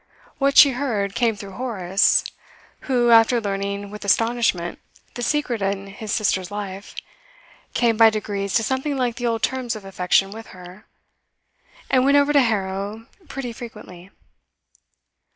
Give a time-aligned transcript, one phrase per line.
[0.39, 2.23] What she heard came through Horace,
[2.89, 4.79] who, after learning with astonishment
[5.13, 6.95] the secret in his sister's life,
[7.75, 10.87] came by degrees to something like the old terms of affection with her,
[11.91, 14.09] and went over to Harrow pretty frequently.